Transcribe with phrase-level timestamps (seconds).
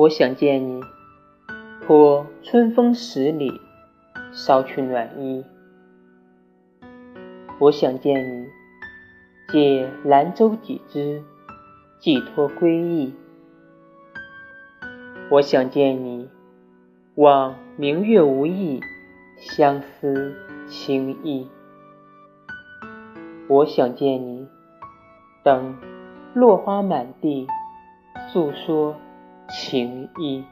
[0.00, 0.80] 我想见你，
[1.86, 3.60] 托春风十里，
[4.32, 5.44] 捎去暖意。
[7.58, 8.46] 我想见你，
[9.52, 11.22] 借兰舟几枝，
[11.98, 13.14] 寄托归意。
[15.30, 16.30] 我想见你，
[17.16, 18.80] 望明月无意，
[19.36, 20.34] 相思
[20.66, 21.46] 情意。
[23.48, 24.48] 我想见你，
[25.44, 25.76] 等
[26.32, 27.46] 落花满地，
[28.32, 28.96] 诉说
[29.50, 30.44] 情谊。